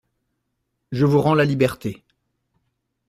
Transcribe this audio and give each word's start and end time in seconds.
Je 0.91 1.05
vous 1.05 1.21
rends 1.21 1.35
la 1.35 1.45
liberté. 1.45 2.03